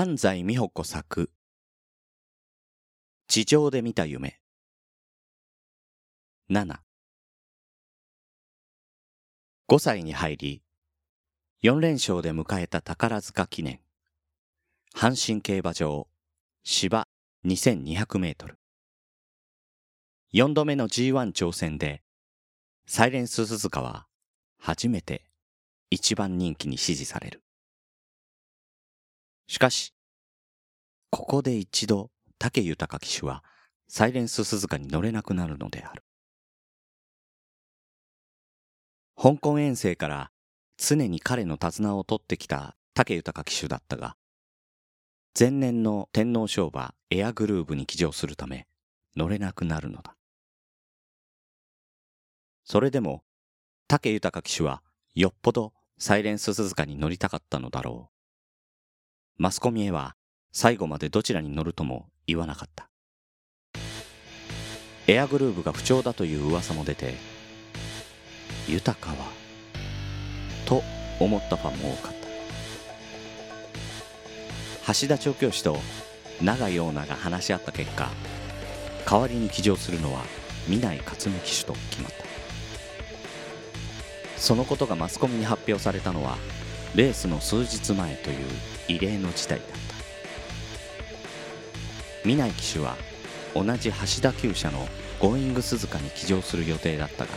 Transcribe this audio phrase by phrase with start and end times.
[0.00, 1.28] 安西美穂子作。
[3.26, 4.38] 地上で見た夢。
[6.48, 6.78] 7
[9.66, 10.62] 5歳に入り
[11.64, 13.80] 4連勝で迎えた宝塚記念。
[14.94, 16.06] 阪神競馬場
[16.62, 17.08] 芝
[17.44, 18.56] 2200メートル。
[20.32, 22.04] 4度目の G1 挑戦で
[22.86, 24.06] サイレンス鈴鹿は
[24.60, 25.24] 初めて
[25.90, 27.42] 一番人気に支持される。
[29.48, 29.94] しかし、
[31.10, 33.42] ここで一度、竹豊騎手は、
[33.88, 36.04] サイレンス鈴鹿に乗れなくなるのである。
[39.16, 40.30] 香港遠征から
[40.76, 44.16] 常に彼の手綱を取ってきた竹豊騎手だったが、
[45.38, 48.66] 前年の天皇賞馬エアグルーブに騎乗するため
[49.16, 50.14] 乗れなくなるのだ。
[52.64, 53.24] それでも
[53.88, 54.82] 竹豊騎手は
[55.14, 58.17] よっぽどサイレンス鈴鹿に乗りたかったのだろう。
[59.40, 60.16] マスコミへは
[60.50, 62.90] 最後までどちらに乗るとも言わなかった。
[65.06, 67.14] エアグルーヴが不調だという噂も出て、
[68.66, 69.16] 豊かは、
[70.66, 70.82] と
[71.20, 72.12] 思ったファンも多かっ
[74.84, 74.92] た。
[74.92, 75.78] 橋田調教師と
[76.42, 78.10] 永井オーナーが話し合った結果、
[79.08, 80.24] 代わりに騎乗するのは
[80.66, 82.24] 南井克美騎手と決まった。
[84.36, 86.36] そのことがマスコミに発表されたのは
[86.96, 88.46] レースの数日前という
[88.88, 89.74] 異例の事態だった。
[92.24, 92.96] 南井騎手は
[93.54, 94.88] 同じ橋田厩舎の
[95.20, 97.30] ゴーイング鈴鹿に騎乗する予定だったが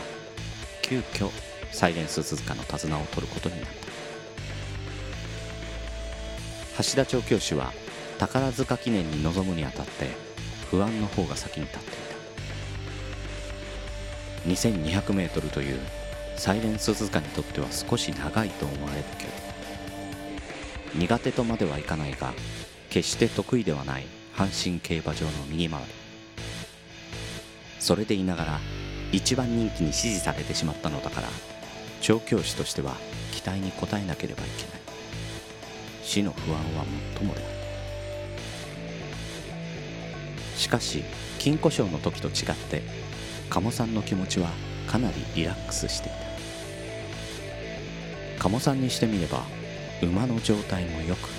[0.82, 1.30] 急遽
[1.72, 3.70] サイレンス鈴鹿の手綱を取ることになっ
[6.76, 6.84] た。
[6.84, 7.74] 橋田調教師は
[8.18, 10.10] 宝塚記念に臨むにあたって
[10.70, 11.92] 不安の方が先に立ってい
[14.66, 14.72] た。
[14.72, 15.80] 2200m という
[16.38, 19.51] サイレンス鈴鹿にとっては少し長いと思われるけど
[20.96, 22.34] 苦手とまではいかないが
[22.90, 25.86] 決して得意ではない阪神競馬場の右回り。
[27.80, 28.60] それでいながら
[29.12, 31.28] 一番人気に支持されてしまったのだから
[32.00, 32.96] 調教師としては
[33.34, 34.82] 期待に応えなければいけない。
[36.04, 36.86] 死の不安は
[37.16, 37.50] 最もである。
[40.58, 41.04] しかし
[41.40, 42.84] 金庫賞の時と違って
[43.50, 44.50] 鴨さんの気持ちは
[44.88, 46.12] かなりリラックスしてい
[48.38, 48.44] た。
[48.44, 49.44] 鴨さんにしてみれば
[50.02, 51.30] 馬の状態もよく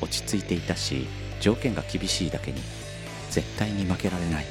[0.00, 1.06] 落ち着いていたし
[1.40, 2.60] 条件が厳しいだけに
[3.30, 4.46] 絶対に負けられない。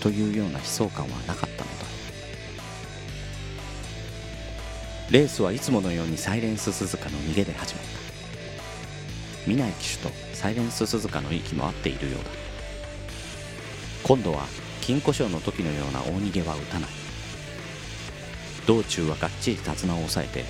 [0.00, 1.86] というような悲壮感はなかったのだ。
[5.10, 7.90] レースはいつものようにサイレンス鈴鹿の逃げで始まった。
[9.46, 12.30] 南井騎手とサイレンス鈴鹿の息も合っているようだ。
[14.02, 14.46] 今度は
[14.80, 16.90] 金庫賞の時のような大逃げは打たない。
[18.66, 20.44] 道中はがっちり手綱を押さえて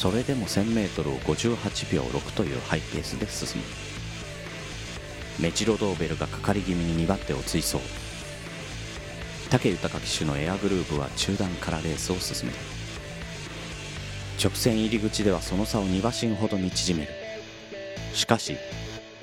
[0.00, 3.66] それでも 1000m を58秒6というハイペースで進む。
[5.38, 7.76] メジロドーベルがかかり気味に2番手を追走。
[9.50, 12.58] 武豊騎手のエアグルーヴは中段からレースを進める。
[14.42, 17.12] 直線入り口ではその差を2馬身ほどに縮める。
[18.14, 18.56] しかし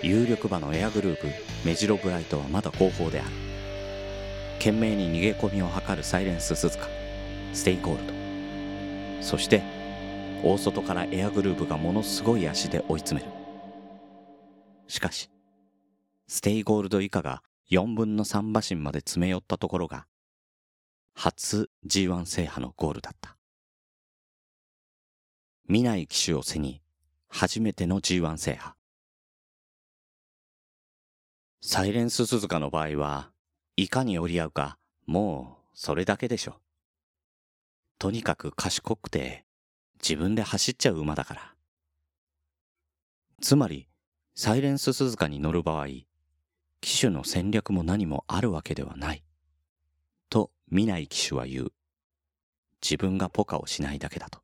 [0.03, 1.33] 有力馬のエアグルーヴ
[1.65, 3.29] メジロブライトはまだ後方である。
[4.59, 6.87] 懸命に逃げ込みを図るサイレンススズカ
[7.51, 8.13] ステイゴールド。
[9.23, 9.75] そして
[10.43, 13.31] 大外からエアグルーヴがものすごい足で追い詰める。
[14.87, 15.29] しかし、
[16.27, 20.05] ステイゴールド以下が4分の3馬身まで詰め寄ったところが、
[21.15, 23.37] 初 G1 制覇のゴールだった。
[25.67, 26.81] 南井騎手を背に、
[27.29, 28.75] 初めての G1 制覇。
[31.61, 33.31] サイレンススズカの場合は、
[33.75, 34.77] いかに折り合うか、
[35.07, 36.61] もうそれだけでしょ。
[37.99, 39.46] とにかく賢くて
[40.01, 41.53] 自分で走っちゃう馬だから。
[43.41, 43.87] つまり、
[44.35, 45.87] サイレンス鈴鹿に乗る場合、
[46.81, 49.23] 騎手の戦略も何もあるわけではない。
[50.29, 51.73] と、見ない騎手は言う。
[52.81, 54.41] 自分がポカをしないだけだと。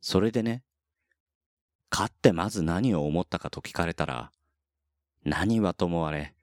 [0.00, 0.64] それでね、
[1.90, 4.32] 勝ってまず何を思ったかと聞かれたら、
[5.24, 6.34] 何はともあれ、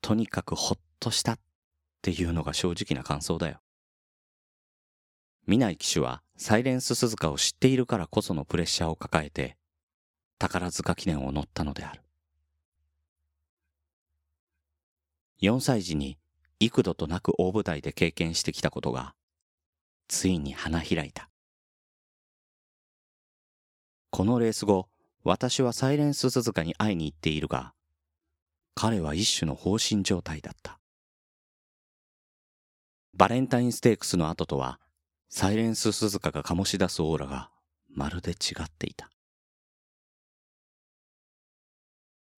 [0.00, 1.38] とにかくほっとしたっ
[2.02, 3.60] ていうのが正直な感想だよ。
[5.48, 9.56] 南井騎手はサイレンス鈴鹿を知っているからこそのプレッシャーを抱えて
[10.38, 12.02] 宝塚記念を乗ったのである。
[15.40, 16.18] 4歳児に
[16.60, 19.14] 幾度となく大舞台で経験してきたことが
[20.06, 21.30] ついに花開いた。
[24.10, 24.90] このレース後、
[25.24, 27.72] 私はサイレンス鈴鹿に会いに行っているが、
[28.74, 30.78] 彼は一種の放心状態だった。
[33.14, 34.78] バレンタインステークスの後とは
[35.30, 37.50] サイレンス鈴鹿が醸し出すオーラが
[37.94, 39.10] まるで違っていた。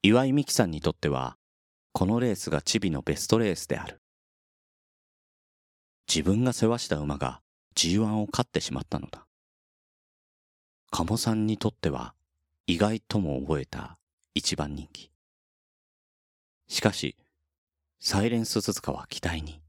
[0.02, 1.36] 岩井美樹さんにとっては
[1.92, 4.00] このレースがチビのベストレースである。
[6.08, 7.40] 自分が世話した馬が
[7.76, 9.26] G1 を勝ってしまったのだ。
[10.90, 12.14] 鴨さんにとっては
[12.66, 13.98] 意外とも覚えた
[14.34, 15.12] 一番人気。
[16.66, 17.16] しかし
[18.00, 19.60] サイレンス鈴鹿は期待に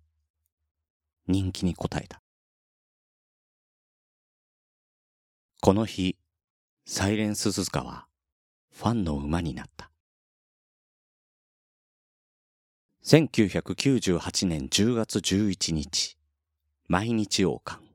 [1.27, 2.20] 人気に応えた。
[5.63, 6.17] この日
[6.87, 8.07] サイレンス鈴鹿は
[8.75, 9.91] ファンの馬になった。
[13.05, 16.17] 1998年10月11日
[16.87, 17.87] 毎日王冠。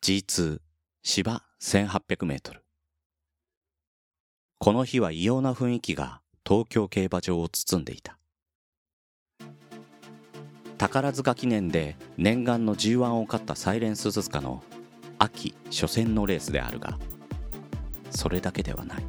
[0.00, 0.60] G2
[1.02, 2.62] 芝1800メートル。
[4.56, 8.18] この日は異様な雰囲気が東京競馬場を包んでいた。
[10.78, 14.62] 宝塚記念で念願の G1 を勝ったサイレンスズカの
[15.26, 16.98] 秋初戦のレースであるが
[18.10, 19.04] それだけではない。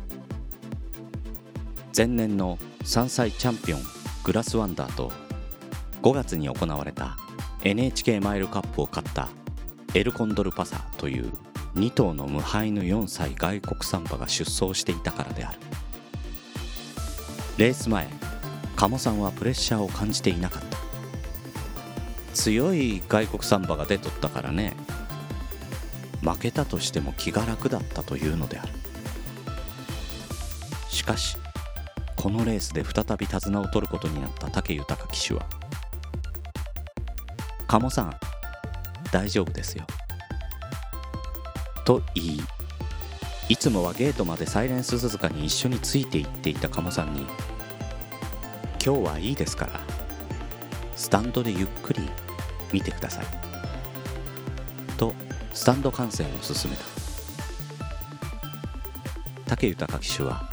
[1.95, 3.81] 前年の3歳チャンピオン
[4.23, 5.11] グラスワンダーと
[6.01, 7.17] 5月に行われた
[7.63, 9.29] NHK マイルカップを勝った
[9.93, 11.31] エルコンドルパサという
[11.75, 15.59] 2頭の無敗の4歳外国産馬が出走していたからである。
[17.57, 18.07] レース前
[18.75, 20.77] 鴨さんはプレッシャーを感じていなかった。
[22.33, 24.75] 強い外国産馬が出とったからね。
[26.27, 28.69] 負けたとしても気が楽だったというのである。
[30.89, 31.38] しかし
[32.15, 35.45] このレースで再び手綱を取ることになった武豊騎手は
[37.68, 38.15] 「鴨さん
[39.12, 39.85] 大丈夫ですよ」
[41.85, 42.44] と言い
[43.50, 47.25] いつもはゲートまでサイレンス鈴鹿に一緒についていっていた鴨さんに
[48.83, 49.80] 「今日はいいですから
[50.95, 52.09] スタンドでゆっくり
[52.73, 53.25] 見てください
[54.97, 55.13] と
[55.53, 56.83] スタンド観戦を進めた。
[59.55, 60.49] 武豊騎手は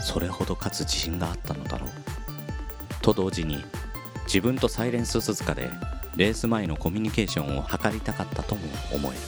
[0.00, 1.90] それほど勝つ自信があったのだろう。
[3.00, 3.64] と同時に
[4.26, 5.70] 自分とサイレンス鈴鹿で
[6.16, 8.62] レース前のコミュニケーションを図りたかったとも
[8.92, 9.20] 思える。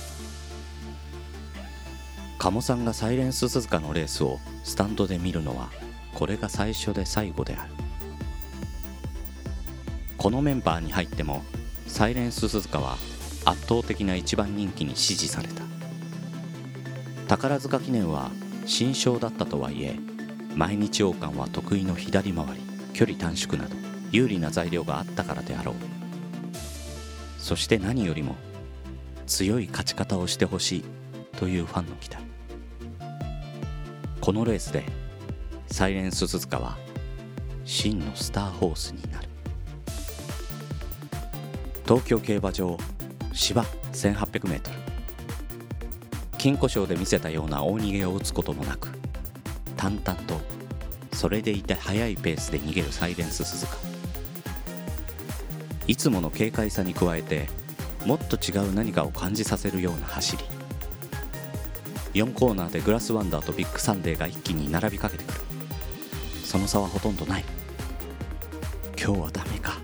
[2.39, 5.71] 鴨さんがサイレンス鈴鹿のレースをスタンドで見るのは
[6.15, 7.73] これが最初で最後である。
[10.19, 11.43] このメンバーに入っても
[11.87, 12.97] サイレンス鈴鹿は
[13.45, 15.63] 圧倒的な一番人気に支持された。
[17.29, 18.31] 宝塚記念は
[18.67, 19.99] 新勝だったとはいえ
[20.55, 22.53] 毎日王冠は得意の左回り
[22.93, 23.75] 距離短縮など
[24.11, 25.75] 有利な材料があったからであろう。
[27.39, 28.37] そして何よりも
[29.27, 30.85] 強い勝ち方をしてほしい
[31.37, 32.23] というファンの期待
[34.21, 34.85] このレースで
[35.67, 36.79] サイレンス鈴鹿は
[37.65, 39.29] 真のスターホースになる。
[41.87, 42.79] 東京競馬場
[43.35, 44.61] 芝 1800m
[46.39, 48.89] 金鯱賞で見せたような大逃げを打つこともなく
[49.77, 50.41] 淡々と
[51.13, 53.77] それでいて速いペースで逃げるサイレンススズカ。
[55.87, 57.49] いつもの軽快さに加えて
[58.07, 60.45] もっと違う何かを感じさせるような走り。
[62.15, 65.41] 4コーナーでグラスワンダーとビッグサンデーが一気に並びかけてくる。
[66.45, 67.45] その差はほとんどない。
[68.97, 69.79] 今日はダメか。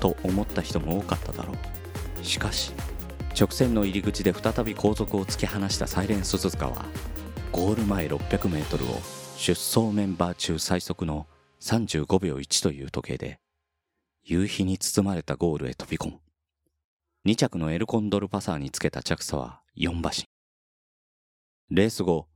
[0.00, 1.79] と思った人も多かっただろう。
[2.22, 2.72] しかし
[3.38, 6.84] 直線の入り口で再び後続を突き放したサイレンス鈴鹿は
[7.52, 9.00] ゴール前 600m を
[9.36, 11.26] 出走メンバー中最速の
[11.60, 13.40] 35秒1という時計で
[14.22, 16.18] 夕日に包まれたゴールへ飛び込む
[17.26, 20.24] 2着のエルコンドルパサーにつけた着差は4馬身
[21.70, 22.26] レース後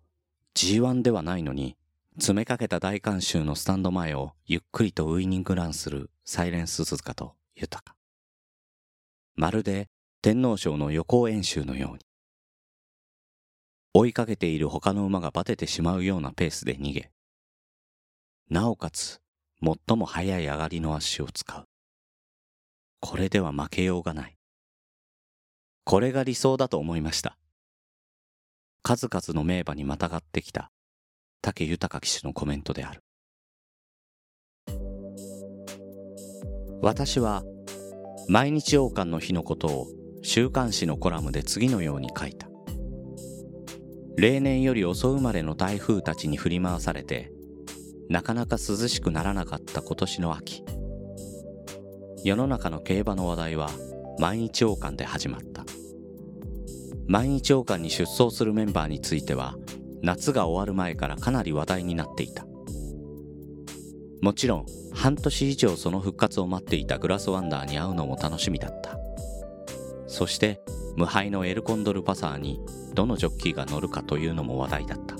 [0.54, 1.76] G1 ではないのに
[2.16, 7.96] 詰めかけた大観衆のスタンド前をゆっくりとウイニングランするサイレンス鈴鹿と豊か。
[9.36, 9.88] まるで
[10.22, 12.00] 天皇賞の予行演習のように。
[13.92, 17.10] 追いかけている他の馬がバテてしまうようなペースで逃げ、
[18.50, 19.20] なおかつ
[19.62, 21.64] 最も速い上がりの足を使う。
[23.00, 24.36] これでは負けようがない。
[25.84, 27.38] これが理想だと思いました。
[28.82, 30.70] 数々の名馬にまたがってきた
[31.42, 33.02] 武豊騎手のコメントである。
[36.82, 37.44] 私は
[38.28, 39.86] 毎日王冠の日のことを
[40.22, 42.48] 週刊誌のコラムで次のように書いた。
[44.16, 47.32] 例年より遅生まれの台風たちに振り回されて
[48.08, 50.64] なかなか涼しくならなかった今年の秋。
[52.24, 53.70] 世の中の競馬の話題は
[54.18, 55.64] 毎日王冠で始まった。
[57.06, 59.56] 毎日王冠に出走するメンバーについては
[60.00, 62.46] 夏が終わる前からかなり話題になっていた。
[64.24, 68.96] もちろん半年以上その復活を待っていたグラスワンダーに会うのも楽しみだった。
[70.06, 70.62] そして
[70.96, 72.58] 無敗のエルコンドルパサーに
[72.94, 75.16] どのジョッキーが乗るかというのも話題だった。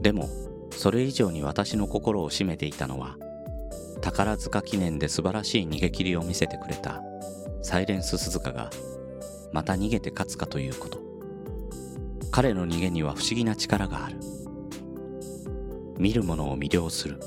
[0.00, 0.30] でも
[0.70, 3.18] それ以上に私の心を占めていたのは
[4.00, 7.02] 宝塚記念で素晴らしい逃げ切りを見せてくれた
[7.60, 8.70] サイレンス鈴鹿が
[9.52, 10.98] また逃げて勝つかということ。
[12.30, 14.16] 彼の逃げには不思議な力がある。
[15.98, 17.20] 見る者を魅了する。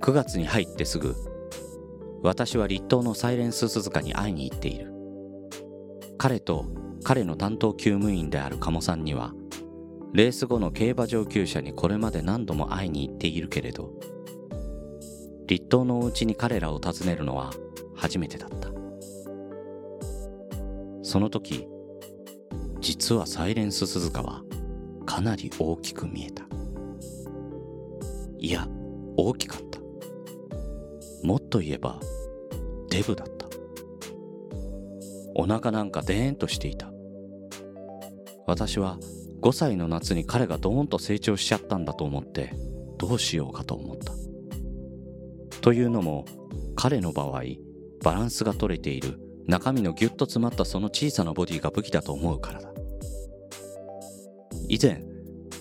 [0.00, 1.14] 9月に入ってすぐ
[2.22, 4.92] 私は立東のサイレンス鈴鹿に会いに行っている。
[6.16, 6.66] 彼と
[7.04, 9.34] 彼の担当厩務員である鴨さんには
[10.12, 13.92] レース後の競馬上級者にこれまで何度も会いに行っているけれど
[15.46, 17.52] 立東のお家に彼らを訪ねるのは
[17.94, 18.68] 初めてだった。
[21.02, 21.66] その時
[22.80, 24.42] 実はサイレンス鈴鹿は
[25.06, 26.44] かなり大きく見えた。
[28.38, 28.68] いや
[29.16, 29.80] 大きかった。
[31.26, 32.00] もっと言えば
[32.90, 33.46] デブだった。
[35.34, 36.92] お腹なんかでーんとしていた。
[38.46, 38.98] 私は
[39.40, 42.54] 5歳の夏に彼がドーンと成長しちゃったんだと思って
[42.96, 44.12] どうしようかと思った。
[45.60, 46.24] というのも
[46.76, 47.42] 彼の場合
[48.02, 52.72] バランスが取れている中身のギュッと詰まったその小さなボディが武器だと思うからだ。
[54.68, 55.07] 以前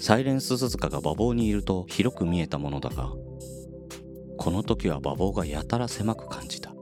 [0.08, 3.12] サイレンス鈴鹿が馬房にいると広く見えたものだが
[4.38, 6.74] この時は馬房がやたら狭く感じた。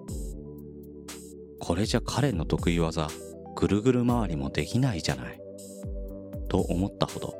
[1.59, 3.07] これじゃ彼の得意技
[3.55, 5.41] ぐるぐる回りもできないじゃない。
[6.49, 7.33] と思ったほど。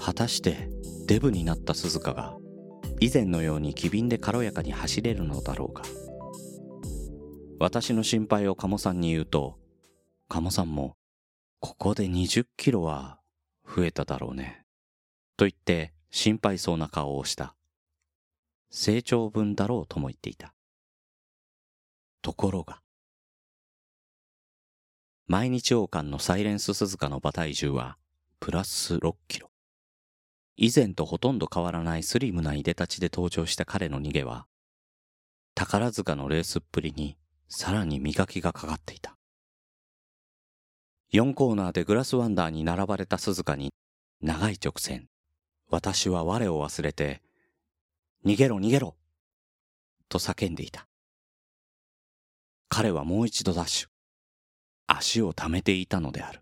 [0.00, 0.70] 果たして
[1.06, 2.38] デブになった鈴鹿が
[3.00, 5.82] 以前のように機敏で軽やかに走れるのだろうか。
[7.58, 9.58] 私の心配を鴨さんに言うと
[10.30, 10.96] 鴨さんも
[11.60, 13.19] ここで20キロは
[13.74, 14.64] 増えただろうね。
[15.36, 17.54] と言って心配そうな顔をした。
[18.70, 20.54] 成長分だろうとも言っていた。
[22.22, 22.80] ところが
[25.30, 27.96] 毎日王冠のサイレンス鈴鹿の馬体重は
[28.40, 29.48] プラス6キロ。
[30.56, 34.46] 以前とほとんど変わらないスリムないでたちで登場した彼の逃げは、
[35.54, 37.16] 宝塚のレースっぷりに
[37.48, 39.19] さらに磨きがかかっていた。
[41.12, 43.72] 4コーナーでグラスワンダーに並ばれた鈴鹿に
[44.22, 45.08] 長い直線、
[45.68, 47.22] 私は我を忘れて、
[48.24, 48.96] 逃げろ逃げろ
[50.08, 50.86] と叫んでいた。
[52.68, 53.88] 彼はもう一度ダッシュ。
[54.86, 56.40] 足を溜めていたのである。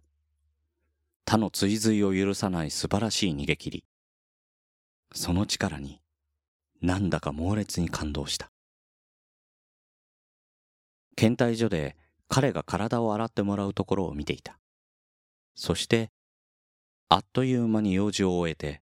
[1.24, 3.84] 他の追随を許さない素晴らしい逃げ切り。
[5.14, 6.00] その力に
[6.82, 8.50] なんだか猛烈に感動した
[11.16, 11.96] 検体所で
[12.28, 14.57] 彼が体を洗ってもらうところを見ていた
[15.60, 16.12] そして
[17.08, 18.80] あっという間に用事を終えて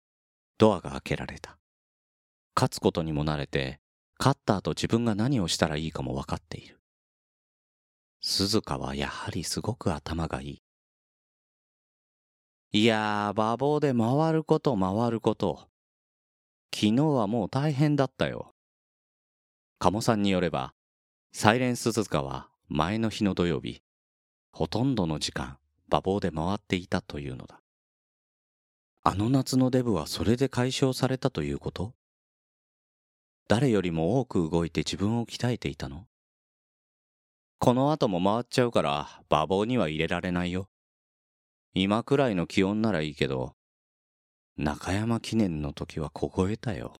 [0.59, 1.57] ドアが開けられた。
[2.55, 3.79] 勝つことにも慣れて
[4.19, 6.79] 勝った後自分が何をしたらいいかも分かっている。
[8.21, 10.61] 鈴鹿はやはりすごく頭がいい。
[12.71, 15.69] いやー馬房で回ること回ること。
[16.71, 18.53] 昨日はもう大変だったよ。
[19.79, 20.75] 鴨さんによれば、
[21.33, 23.81] サイレンス鈴鹿は前の日の土曜日、
[24.51, 25.58] ほとんどの時間、
[25.89, 27.59] 馬房で回っていたというのだ。
[29.03, 31.93] あの夏のデブはそれで解消されたということ？
[33.47, 36.05] 誰よりも多く動いて自分を鍛えていたの？
[37.57, 40.69] この後も回っちゃうから馬房には入れられないよ。
[41.73, 43.53] 今くらいの気温ならいいけど、
[44.57, 46.93] 中山記念の時は凍えたよ。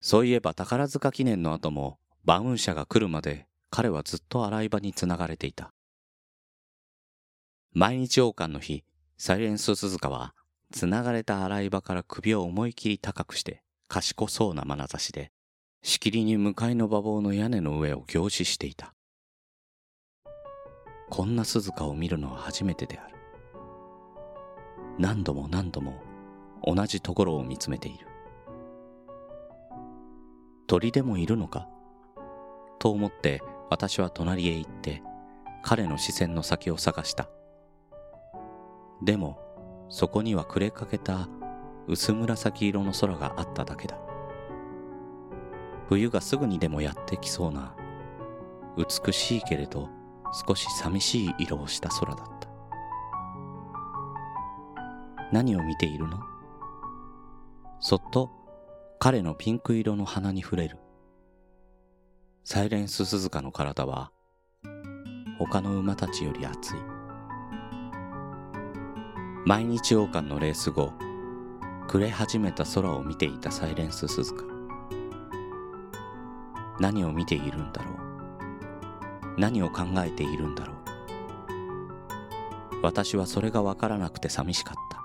[0.00, 5.72] そういえば宝塚記念の後もバウン車が来るまで彼はずっと洗い場につながれていた。
[7.76, 8.84] 毎日王冠の日、
[9.18, 10.32] サイレンス鈴鹿は
[10.70, 15.32] つながれた洗い場から首を思い切り高くして賢そうな眼差しで
[15.82, 18.94] しきりに向かいの馬房の屋根の上を凝視していた。
[21.10, 23.16] こんな鈴鹿を見るのは初めてである。
[25.00, 26.00] 何度も何度も
[26.62, 28.06] 同じところを見つめている
[30.68, 31.68] 鳥でもいるのか？
[32.78, 35.02] と思って私は隣へ行って
[35.64, 37.28] 彼の視線の先を探した
[39.02, 39.38] でも
[39.88, 41.28] そこには暮れかけた
[41.86, 43.98] 薄紫色の空があっただけだ
[45.88, 47.74] 冬がすぐにでもやってきそうな
[48.76, 49.90] 美しいけれど
[50.46, 52.48] 少し寂しい色をした空だった
[55.30, 56.18] 何を見ているの？
[57.80, 58.30] そっと
[58.98, 60.78] 彼のピンク色の鼻に触れる。
[62.44, 64.10] サイレンス鈴鹿の体は
[65.38, 66.78] 他の馬たちより熱い。
[69.46, 70.94] 毎日王冠のレース後、
[71.86, 74.42] 暮れ始めた空を見ていたサイレンス鈴鹿。
[76.80, 77.94] 何を見ているんだろう？
[79.38, 80.76] 何を考えているんだろう？
[82.82, 84.98] 私はそれがわからなくて寂しかった。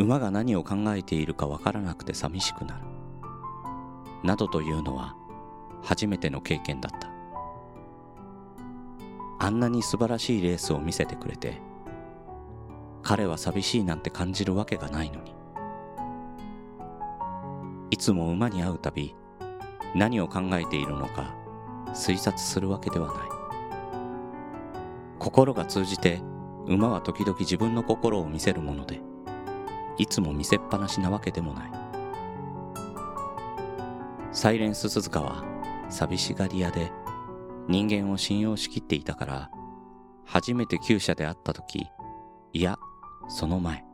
[0.00, 2.84] 馬が何を考えているかわからなくて寂しくなる
[4.22, 5.16] などというのは
[5.82, 7.08] 初めての経験だった
[9.44, 11.60] あんなに素晴らしいレースを見せてくれて
[13.02, 15.34] 彼は寂しいなんて感じるわけがないのに。
[17.90, 19.14] いつも馬に会うたび
[19.94, 21.34] 何を考えているのか
[21.88, 23.16] 推察するわけではない。
[25.18, 26.22] 心が通じて
[26.66, 29.02] 馬は時々自分の心を見せるもので
[29.98, 31.70] いつも見せっぱなしなわけでもない。
[34.32, 35.44] サイレンス鈴鹿は
[35.90, 36.90] 寂しがり屋で
[37.68, 39.50] 人間を信用しきっていたから
[40.24, 41.86] 初めて厩舎で会った時
[42.52, 42.78] いや
[43.28, 43.84] その前。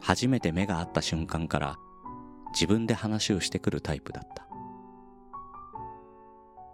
[0.00, 1.78] 初めて目が合った瞬間から
[2.52, 4.46] 自分で話をしてくるタイプだった。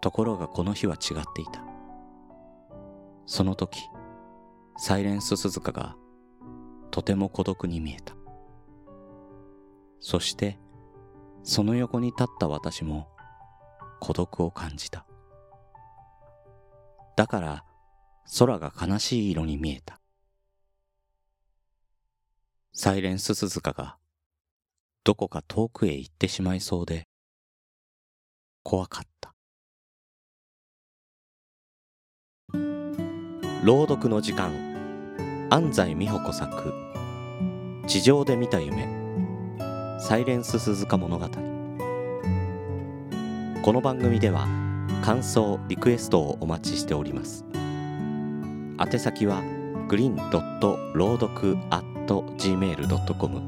[0.00, 1.62] ところがこの日は違っていた。
[3.26, 3.80] その時
[4.76, 5.96] サイレンス鈴鹿が
[6.90, 8.14] とても孤独に見えた。
[10.00, 10.58] そして
[11.44, 13.08] その横に立った私も
[14.00, 15.06] 孤独を感じた。
[17.16, 17.64] だから
[18.38, 20.00] 空が悲しい色に見えた。
[22.72, 23.98] サイレンス鈴鹿が
[25.04, 27.06] どこか遠くへ行ってしまいそうで
[28.62, 29.34] 怖かった。
[33.62, 34.72] 朗読の時間。
[35.50, 36.72] 安西美穂子作
[37.86, 38.88] 「地上で見た夢」
[40.00, 41.28] サイレンス鈴鹿物語。
[43.62, 44.48] この番組では
[45.02, 47.44] 感想リクエストをお待ちしております。
[48.78, 49.42] 宛先は
[49.88, 51.56] グリーンドット朗読
[52.06, 53.40] gmail.com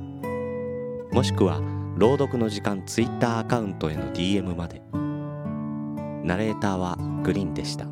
[1.12, 1.61] もしくは
[1.96, 4.82] 朗読の時間ツイッターアカウントへの DM まで。
[6.25, 7.87] ナレーターはグリーンでした。